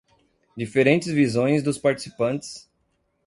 Diferentes 0.57 1.11
visões 1.13 1.61
dos 1.61 1.77
participantes 1.77 2.67